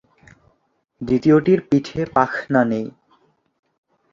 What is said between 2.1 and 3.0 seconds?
পাখনা নেই।